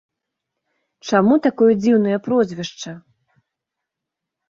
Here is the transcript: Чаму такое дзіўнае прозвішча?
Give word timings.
Чаму 1.09 1.35
такое 1.47 1.69
дзіўнае 1.83 2.17
прозвішча? 2.31 2.91